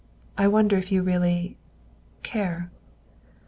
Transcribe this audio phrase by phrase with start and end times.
[0.35, 1.57] I wonder if you really
[2.23, 2.71] care?"